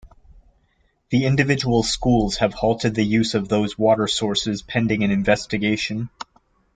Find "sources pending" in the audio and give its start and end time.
4.07-5.03